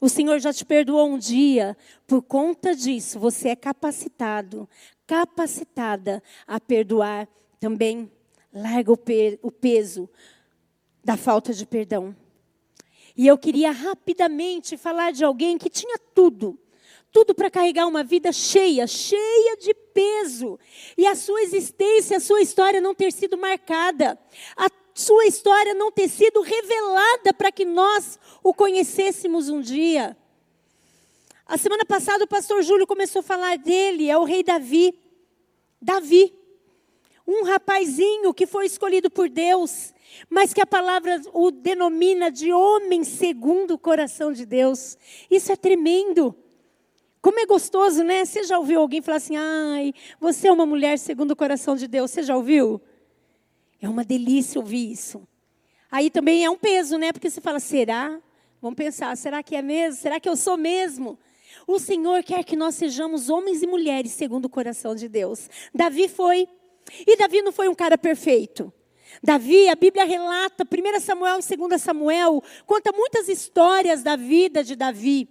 [0.00, 4.68] O Senhor já te perdoou um dia, por conta disso, você é capacitado,
[5.06, 7.26] capacitada a perdoar
[7.58, 8.10] também.
[8.52, 8.98] Larga o,
[9.42, 10.08] o peso
[11.04, 12.14] da falta de perdão.
[13.16, 16.58] E eu queria rapidamente falar de alguém que tinha tudo,
[17.10, 20.58] tudo para carregar uma vida cheia, cheia de peso,
[20.98, 24.18] e a sua existência, a sua história não ter sido marcada.
[24.54, 30.16] A sua história não ter sido revelada para que nós o conhecêssemos um dia.
[31.44, 34.98] A semana passada o pastor Júlio começou a falar dele, é o rei Davi.
[35.82, 36.32] Davi,
[37.28, 39.92] um rapazinho que foi escolhido por Deus,
[40.30, 44.96] mas que a palavra o denomina de homem segundo o coração de Deus.
[45.30, 46.34] Isso é tremendo.
[47.20, 48.24] Como é gostoso, né?
[48.24, 51.86] Você já ouviu alguém falar assim: ai, você é uma mulher segundo o coração de
[51.86, 52.10] Deus?
[52.10, 52.80] Você já ouviu?
[53.80, 55.26] É uma delícia ouvir isso.
[55.90, 57.12] Aí também é um peso, né?
[57.12, 58.20] Porque você fala: será?
[58.60, 60.00] Vamos pensar: será que é mesmo?
[60.00, 61.18] Será que eu sou mesmo?
[61.66, 65.48] O Senhor quer que nós sejamos homens e mulheres segundo o coração de Deus.
[65.74, 66.48] Davi foi.
[67.06, 68.72] E Davi não foi um cara perfeito.
[69.22, 74.76] Davi, a Bíblia relata, 1 Samuel e 2 Samuel, conta muitas histórias da vida de
[74.76, 75.28] Davi.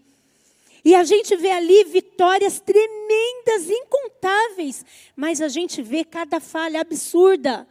[0.84, 7.68] E a gente vê ali vitórias tremendas, incontáveis, mas a gente vê cada falha absurda.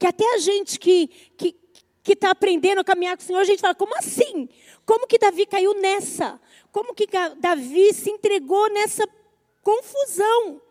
[0.00, 1.54] Que até a gente que que
[2.02, 4.48] que está aprendendo a caminhar com o Senhor, a gente fala: como assim?
[4.86, 6.40] Como que Davi caiu nessa?
[6.72, 7.06] Como que
[7.38, 9.06] Davi se entregou nessa
[9.62, 10.62] confusão?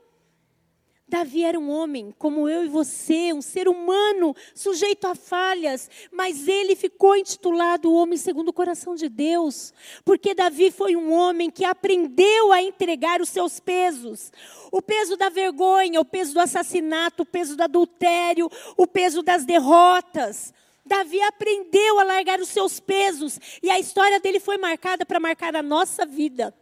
[1.10, 6.48] Davi era um homem como eu e você, um ser humano, sujeito a falhas, mas
[6.48, 9.74] ele ficou intitulado o homem segundo o coração de Deus,
[10.06, 14.32] porque Davi foi um homem que aprendeu a entregar os seus pesos.
[14.72, 19.43] O peso da vergonha, o peso do assassinato, o peso do adultério, o peso das
[19.43, 20.54] derrotas.
[20.86, 25.56] Davi aprendeu a largar os seus pesos, e a história dele foi marcada para marcar
[25.56, 26.54] a nossa vida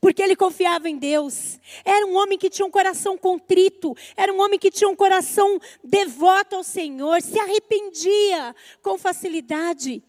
[0.00, 1.58] porque ele confiava em Deus.
[1.84, 5.60] Era um homem que tinha um coração contrito, era um homem que tinha um coração
[5.82, 10.02] devoto ao Senhor, se arrependia com facilidade.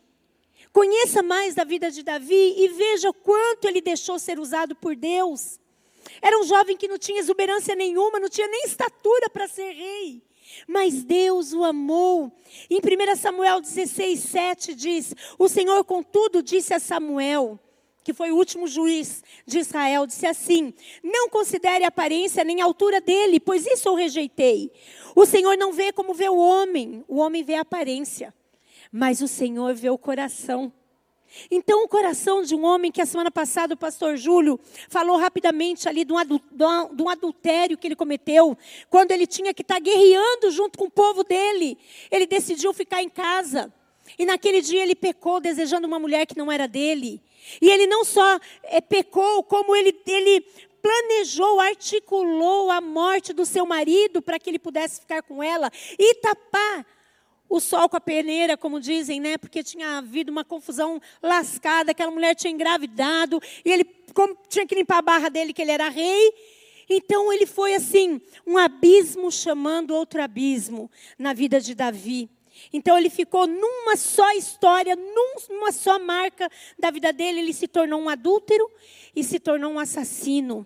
[0.72, 5.60] Conheça mais da vida de Davi e veja quanto ele deixou ser usado por Deus.
[6.22, 10.22] Era um jovem que não tinha exuberância nenhuma, não tinha nem estatura para ser rei.
[10.68, 12.32] Mas Deus o amou.
[12.70, 17.60] Em 1 Samuel 16, 7 diz: O Senhor, contudo, disse a Samuel:
[18.10, 22.66] que foi o último juiz de Israel, disse assim: Não considere a aparência nem a
[22.66, 24.72] altura dele, pois isso eu rejeitei.
[25.16, 28.34] O Senhor não vê como vê o homem, o homem vê a aparência,
[28.92, 30.74] mas o Senhor vê o coração.
[31.52, 35.88] Então, o coração de um homem que a semana passada o pastor Júlio falou rapidamente
[35.88, 38.58] ali de um, adultério que ele cometeu,
[38.90, 41.78] quando ele tinha que estar guerreando junto com o povo dele,
[42.10, 43.72] ele decidiu ficar em casa.
[44.18, 47.22] E naquele dia ele pecou desejando uma mulher que não era dele.
[47.62, 50.42] E ele não só é, pecou, como ele, ele
[50.82, 56.16] planejou, articulou a morte do seu marido para que ele pudesse ficar com ela e
[56.16, 56.86] tapar
[57.50, 59.38] o sol com a peneira, como dizem, né?
[59.38, 63.86] Porque tinha havido uma confusão lascada, aquela mulher tinha engravidado e ele
[64.48, 66.34] tinha que limpar a barra dele que ele era rei.
[66.88, 72.30] Então ele foi assim, um abismo chamando outro abismo na vida de Davi.
[72.72, 78.00] Então ele ficou numa só história, numa só marca da vida dele, ele se tornou
[78.00, 78.70] um adúltero
[79.16, 80.66] e se tornou um assassino.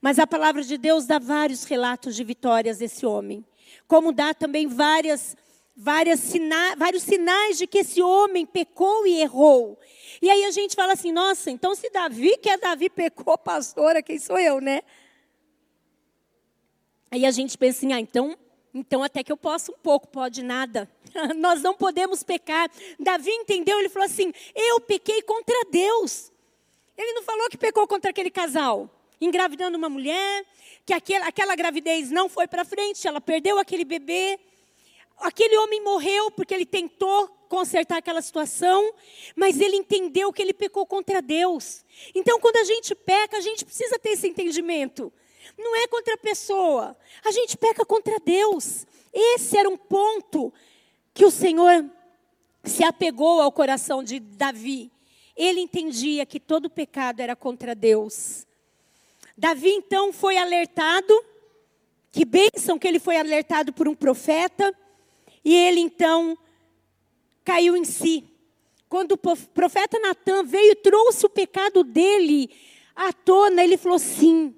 [0.00, 3.44] Mas a palavra de Deus dá vários relatos de vitórias desse homem,
[3.86, 5.36] como dá também várias,
[5.76, 9.78] várias sina vários sinais de que esse homem pecou e errou.
[10.20, 14.02] E aí a gente fala assim, nossa, então se Davi, que é Davi, pecou, pastora,
[14.02, 14.82] quem sou eu, né?
[17.10, 18.36] Aí a gente pensa assim, ah, então
[18.74, 20.88] então, até que eu posso um pouco, pode nada.
[21.36, 22.70] Nós não podemos pecar.
[22.98, 26.30] Davi entendeu, ele falou assim: Eu pequei contra Deus.
[26.96, 28.88] Ele não falou que pecou contra aquele casal,
[29.20, 30.44] engravidando uma mulher,
[30.84, 34.38] que aquela, aquela gravidez não foi para frente, ela perdeu aquele bebê.
[35.18, 38.92] Aquele homem morreu porque ele tentou consertar aquela situação,
[39.36, 41.84] mas ele entendeu que ele pecou contra Deus.
[42.14, 45.12] Então, quando a gente peca, a gente precisa ter esse entendimento.
[45.56, 46.96] Não é contra a pessoa.
[47.24, 48.86] A gente peca contra Deus.
[49.12, 50.52] Esse era um ponto
[51.14, 51.84] que o Senhor
[52.64, 54.90] se apegou ao coração de Davi.
[55.36, 58.46] Ele entendia que todo pecado era contra Deus.
[59.36, 61.12] Davi então foi alertado,
[62.10, 64.74] que bênção que ele foi alertado por um profeta,
[65.44, 66.36] e ele então
[67.44, 68.24] caiu em si.
[68.88, 72.50] Quando o profeta Natan veio e trouxe o pecado dele
[72.94, 74.54] à tona, ele falou: sim,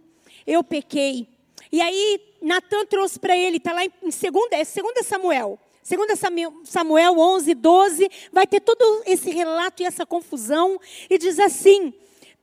[0.47, 1.29] eu pequei.
[1.71, 5.59] E aí Natan trouxe para ele, está lá em 2 é Samuel.
[5.87, 6.19] 2
[6.65, 10.81] Samuel 11, 12, vai ter todo esse relato e essa confusão.
[11.11, 11.93] E diz assim: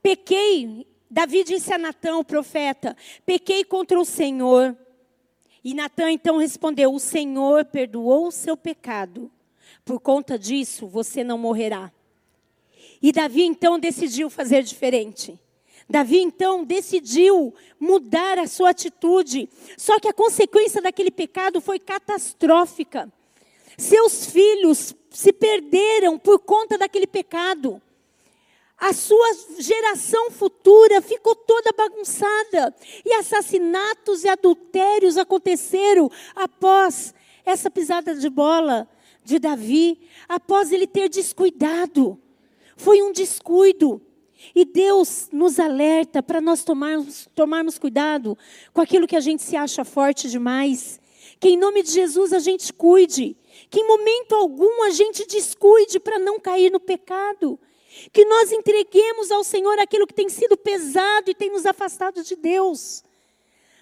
[0.02, 4.78] Pequei, Davi disse a Natan, o profeta: Pequei contra o Senhor.
[5.64, 9.32] E Natan então respondeu: O Senhor perdoou o seu pecado.
[9.84, 11.92] Por conta disso, você não morrerá.
[13.02, 15.40] E Davi então decidiu fazer diferente.
[15.90, 19.50] Davi então decidiu mudar a sua atitude.
[19.76, 23.12] Só que a consequência daquele pecado foi catastrófica.
[23.82, 27.82] Seus filhos se perderam por conta daquele pecado.
[28.78, 29.28] A sua
[29.58, 32.76] geração futura ficou toda bagunçada.
[33.04, 37.12] E assassinatos e adultérios aconteceram após
[37.44, 38.88] essa pisada de bola
[39.24, 40.00] de Davi,
[40.30, 42.22] após ele ter descuidado.
[42.78, 44.00] Foi um descuido.
[44.54, 48.38] E Deus nos alerta para nós tomarmos, tomarmos cuidado
[48.74, 51.02] com aquilo que a gente se acha forte demais.
[51.40, 53.36] Que em nome de Jesus a gente cuide.
[53.70, 57.60] Que em momento algum a gente descuide para não cair no pecado.
[58.12, 62.36] Que nós entreguemos ao Senhor aquilo que tem sido pesado e tem nos afastado de
[62.36, 63.04] Deus.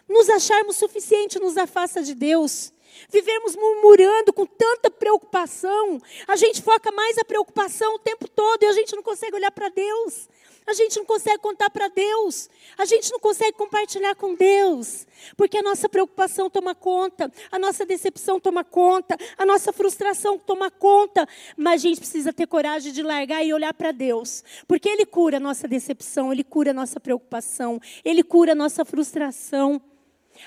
[0.07, 2.73] Nos acharmos suficiente nos afasta de Deus.
[3.09, 6.01] Vivemos murmurando com tanta preocupação.
[6.27, 9.51] A gente foca mais a preocupação o tempo todo e a gente não consegue olhar
[9.51, 10.27] para Deus.
[10.65, 12.49] A gente não consegue contar para Deus.
[12.77, 15.07] A gente não consegue compartilhar com Deus.
[15.35, 20.69] Porque a nossa preocupação toma conta, a nossa decepção toma conta, a nossa frustração toma
[20.69, 21.27] conta.
[21.57, 24.43] Mas a gente precisa ter coragem de largar e olhar para Deus.
[24.67, 28.85] Porque Ele cura a nossa decepção, Ele cura a nossa preocupação, Ele cura a nossa
[28.85, 29.81] frustração.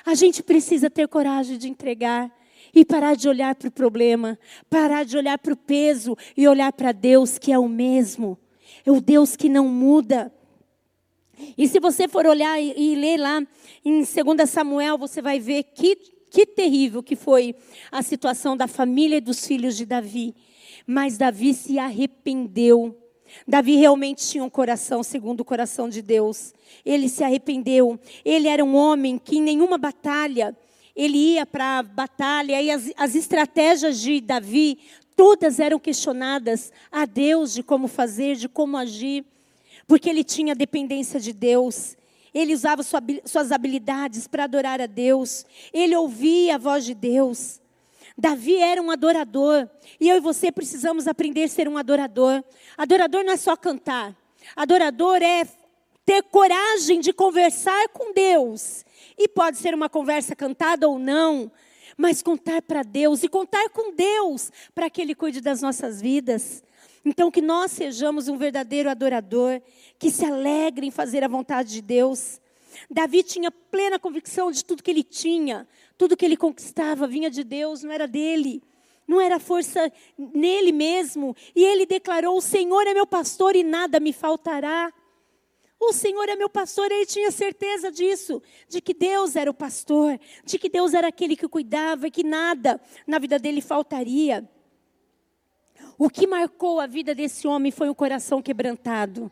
[0.06, 2.30] A gente precisa ter coragem de entregar
[2.74, 4.38] e parar de olhar para o problema,
[4.70, 8.38] parar de olhar para o peso e olhar para Deus que é o mesmo
[8.84, 10.32] é o Deus que não muda.
[11.56, 13.42] E se você for olhar e, ler lá
[13.84, 15.96] em 2 Samuel, você vai ver que,
[16.30, 17.54] que terrível que foi
[17.90, 20.34] a situação da família e dos filhos de Davi.
[20.86, 22.96] Mas Davi se arrependeu.
[23.46, 26.52] Davi realmente tinha um coração segundo o coração de Deus.
[26.84, 27.98] Ele se arrependeu.
[28.24, 30.56] Ele era um homem que em nenhuma batalha
[30.94, 34.78] ele ia para a batalha e as, as estratégias de Davi
[35.24, 39.24] Todas eram questionadas a Deus de como fazer, de como agir,
[39.86, 41.96] porque ele tinha dependência de Deus.
[42.34, 45.46] Ele usava sua, suas habilidades para adorar a Deus.
[45.72, 47.60] Ele ouvia a voz de Deus.
[48.18, 49.68] Davi era um adorador.
[50.00, 52.42] E eu e você precisamos aprender a ser um adorador.
[52.76, 54.16] Adorador não é só cantar.
[54.56, 55.46] Adorador é
[56.04, 58.84] ter coragem de conversar com Deus.
[59.16, 61.48] E pode ser uma conversa cantada ou não,
[61.96, 66.62] mas contar para Deus e contar com Deus para que Ele cuide das nossas vidas.
[67.04, 69.60] Então, que nós sejamos um verdadeiro adorador,
[69.98, 72.40] que se alegre em fazer a vontade de Deus.
[72.90, 75.66] Davi tinha plena convicção de tudo que ele tinha,
[75.98, 78.62] tudo que ele conquistava vinha de Deus, não era dele,
[79.06, 81.36] não era força nele mesmo.
[81.54, 84.92] E ele declarou: O Senhor é meu pastor e nada me faltará.
[85.84, 90.16] O Senhor é meu pastor, ele tinha certeza disso, de que Deus era o pastor,
[90.44, 94.48] de que Deus era aquele que cuidava e que nada na vida dele faltaria.
[95.98, 99.28] O que marcou a vida desse homem foi o coração quebrantado.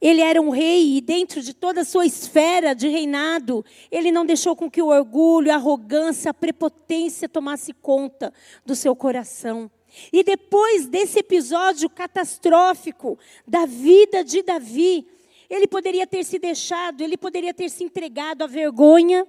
[0.00, 4.26] Ele era um rei e dentro de toda a sua esfera de reinado, ele não
[4.26, 8.34] deixou com que o orgulho, a arrogância, a prepotência tomasse conta
[8.64, 9.70] do seu coração.
[10.12, 15.06] E depois desse episódio catastrófico da vida de Davi,
[15.48, 19.26] ele poderia ter se deixado, ele poderia ter se entregado à vergonha.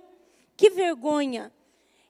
[0.56, 1.52] Que vergonha!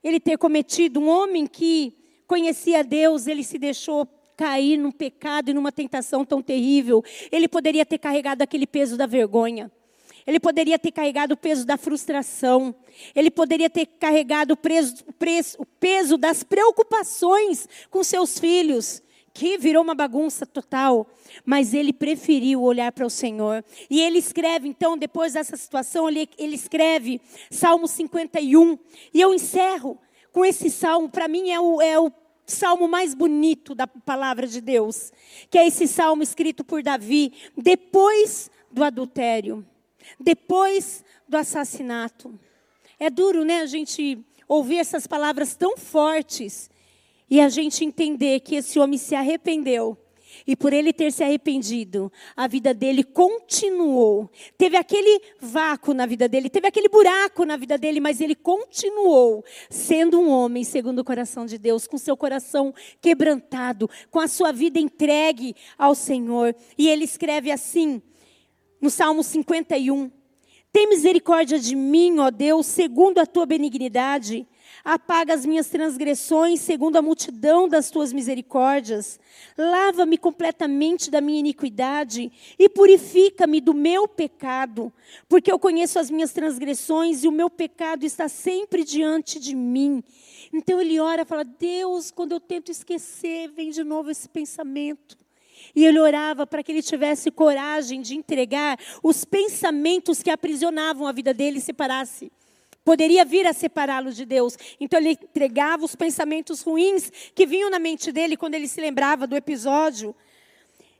[0.04, 1.94] Ele ter cometido um homem que
[2.26, 7.04] conhecia Deus, ele se deixou cair num pecado e numa tentação tão terrível.
[7.32, 9.72] Ele poderia ter carregado aquele peso da vergonha.
[10.28, 12.76] Ele poderia ter carregado o peso da frustração.
[13.16, 15.06] Ele poderia ter carregado o, preso,
[15.58, 19.02] o peso das preocupações com seus filhos,
[19.34, 21.08] que virou uma bagunça total.
[21.46, 23.64] Mas ele preferiu olhar para o Senhor.
[23.90, 28.78] E ele escreve, então, depois dessa situação, ele, ele escreve Salmo 51.
[29.14, 29.98] E eu encerro
[30.34, 31.08] com esse salmo.
[31.08, 32.12] Para mim, é o, é o
[32.46, 35.10] salmo mais bonito da palavra de Deus,
[35.50, 39.66] que é esse salmo escrito por Davi depois do adultério
[40.20, 42.40] depois do assassinato.
[43.00, 46.70] É duro, né, a gente ouvir essas palavras tão fortes
[47.30, 49.98] e a gente entender que esse homem se arrependeu.
[50.46, 54.30] E por ele ter se arrependido, a vida dele continuou.
[54.58, 59.44] Teve aquele vácuo na vida dele, teve aquele buraco na vida dele, mas ele continuou
[59.70, 64.52] sendo um homem segundo o coração de Deus, com seu coração quebrantado, com a sua
[64.52, 66.56] vida entregue ao Senhor.
[66.78, 68.02] E ele escreve assim:
[68.82, 70.12] no Salmo 51.
[70.72, 74.48] Tem misericórdia de mim, ó Deus, segundo a tua benignidade.
[74.84, 79.20] Apaga as minhas transgressões, segundo a multidão das tuas misericórdias.
[79.58, 84.94] Lava-me completamente da minha iniquidade e purifica-me do meu pecado,
[85.28, 90.04] porque eu conheço as minhas transgressões e o meu pecado está sempre diante de mim.
[90.54, 95.18] Então ele ora fala: Deus, quando eu tento esquecer, vem de novo esse pensamento.
[95.76, 101.12] E ele orava para que ele tivesse coragem de entregar os pensamentos que aprisionavam a
[101.12, 102.32] vida dele e separasse.
[102.84, 104.58] Poderia vir a separá-lo de Deus.
[104.80, 109.28] Então ele entregava os pensamentos ruins que vinham na mente dele quando ele se lembrava
[109.28, 110.16] do episódio.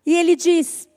[0.06, 0.88] E ele diz: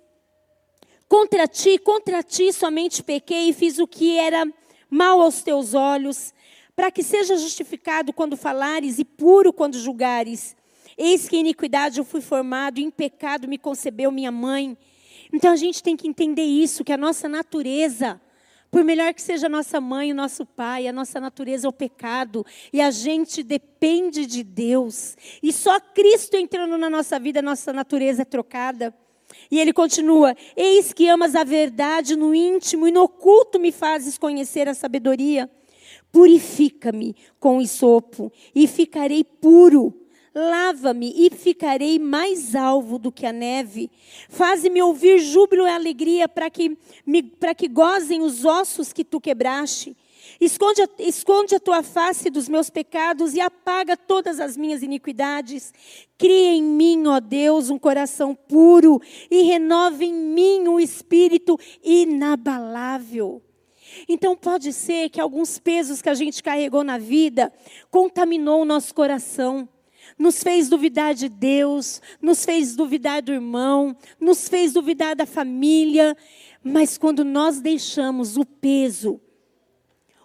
[1.09, 4.45] Contra ti, contra ti somente pequei e fiz o que era
[4.91, 6.35] mal aos teus olhos,
[6.75, 10.57] para que seja justificado quando falares e puro quando julgares.
[10.97, 14.77] Eis que em iniquidade eu fui formado, em pecado me concebeu minha mãe.
[15.33, 18.21] Então a gente tem que entender isso, que a nossa natureza,
[18.71, 21.73] por melhor que seja a nossa mãe, o nosso pai, a nossa natureza é o
[21.73, 25.17] pecado, e a gente depende de Deus.
[25.43, 28.95] E só Cristo entrando na nossa vida, a nossa natureza é trocada.
[29.51, 34.19] E ele continua: Eis que amas a verdade no íntimo e no oculto me fazes
[34.19, 35.49] conhecer a sabedoria.
[36.13, 39.95] Purifica-me com o sopo e ficarei puro.
[40.35, 43.91] Lava-me e ficarei mais alvo do que a neve.
[44.29, 46.77] Faze-me ouvir júbilo e alegria para que,
[47.57, 49.97] que gozem os ossos que tu quebraste.
[50.41, 55.73] Esconde a, esconde a tua face dos meus pecados e apaga todas as minhas iniquidades.
[56.17, 59.01] Cria em mim, ó Deus, um coração puro
[59.31, 63.43] e renova em mim um espírito inabalável.
[64.09, 67.53] Então pode ser que alguns pesos que a gente carregou na vida
[67.91, 69.69] contaminou o nosso coração
[70.19, 76.17] nos fez duvidar de Deus, nos fez duvidar do irmão, nos fez duvidar da família.
[76.63, 79.21] Mas quando nós deixamos o peso,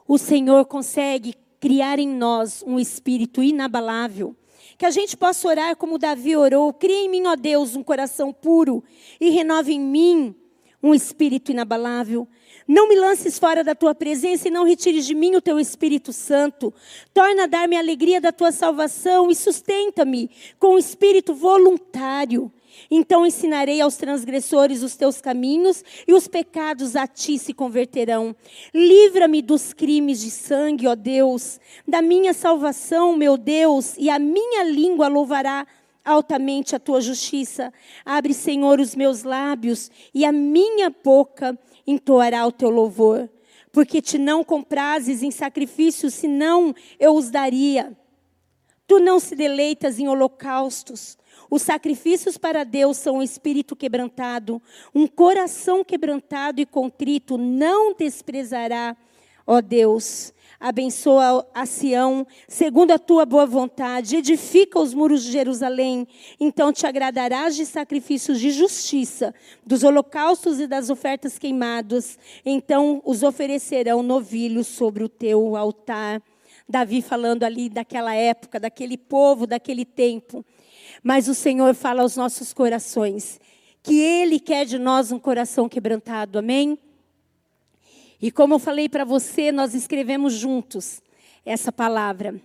[0.08, 4.36] o Senhor consegue criar em nós um espírito inabalável.
[4.78, 8.34] Que a gente possa orar como Davi orou: cria em mim, ó Deus, um coração
[8.34, 8.84] puro
[9.20, 10.36] e renove em mim
[10.84, 12.28] um espírito inabalável.
[12.68, 16.12] Não me lances fora da tua presença e não retires de mim o teu Espírito
[16.12, 16.74] Santo.
[17.14, 22.52] Torna a dar-me a alegria da tua salvação e sustenta-me com o espírito voluntário.
[22.90, 28.36] Então ensinarei aos transgressores os teus caminhos e os pecados a ti se converterão.
[28.74, 34.64] Livra-me dos crimes de sangue, ó Deus, da minha salvação, meu Deus, e a minha
[34.64, 35.68] língua louvará
[36.04, 37.74] altamente a tua justiça.
[38.06, 43.30] Abre, Senhor, os meus lábios e a minha boca entoará o teu louvor.
[43.72, 47.96] Porque te não comprases em sacrifícios, senão eu os daria.
[48.88, 51.18] Tu não se deleitas em holocaustos.
[51.50, 54.62] Os sacrifícios para Deus são um espírito quebrantado,
[54.94, 58.96] um coração quebrantado e contrito não desprezará,
[59.46, 60.34] ó Deus.
[60.60, 66.08] Abençoa a Sião, segundo a tua boa vontade, edifica os muros de Jerusalém.
[66.40, 69.34] Então te agradarás de sacrifícios de justiça,
[69.66, 72.18] dos holocaustos e das ofertas queimadas.
[72.46, 76.22] Então os oferecerão novilhos sobre o teu altar.
[76.68, 80.44] Davi falando ali daquela época, daquele povo, daquele tempo.
[81.04, 83.40] Mas o Senhor fala aos nossos corações
[83.84, 86.76] que Ele quer de nós um coração quebrantado, amém?
[88.22, 91.02] E como eu falei para você, nós escrevemos juntos
[91.46, 92.42] essa palavra.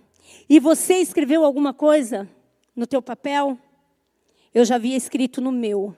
[0.49, 2.29] E você escreveu alguma coisa
[2.75, 3.57] no teu papel?
[4.53, 5.95] Eu já havia escrito no meu.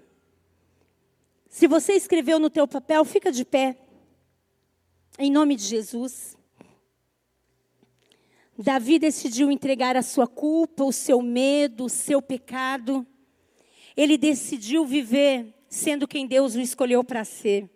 [1.49, 3.77] Se você escreveu no teu papel, fica de pé.
[5.17, 6.37] Em nome de Jesus.
[8.57, 13.05] Davi decidiu entregar a sua culpa, o seu medo, o seu pecado.
[13.97, 17.69] Ele decidiu viver sendo quem Deus o escolheu para ser.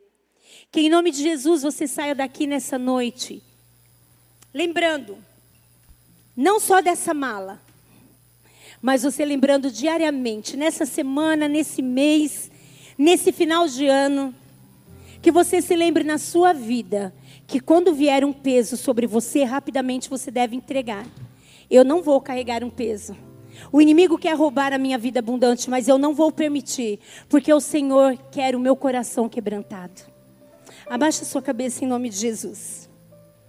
[0.71, 3.41] Que em nome de Jesus você saia daqui nessa noite,
[4.53, 5.17] lembrando,
[6.35, 7.61] não só dessa mala,
[8.81, 12.51] mas você lembrando diariamente, nessa semana, nesse mês,
[12.97, 14.33] nesse final de ano,
[15.21, 17.13] que você se lembre na sua vida
[17.47, 21.05] que quando vier um peso sobre você, rapidamente você deve entregar.
[21.69, 23.15] Eu não vou carregar um peso.
[23.71, 27.59] O inimigo quer roubar a minha vida abundante, mas eu não vou permitir, porque o
[27.59, 30.01] Senhor quer o meu coração quebrantado.
[30.89, 32.86] Abaixa sua cabeça em nome de Jesus.